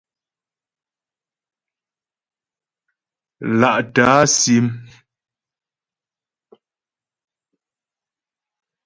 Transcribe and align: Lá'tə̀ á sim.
Lá'tə̀ 3.59 4.05
á 4.19 4.21
sim. 4.39 4.67